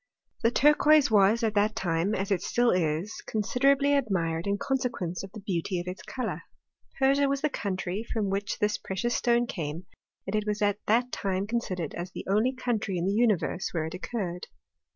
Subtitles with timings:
[0.41, 5.21] The turquoise was at that time, as it still is, con siderably admired in consequence
[5.21, 6.41] of the beauty of its colour.
[6.97, 9.85] Persia was the country from which this pre cious stone came,
[10.25, 13.85] and it was at that time considered as the only country in the universe where
[13.85, 14.47] it occurred.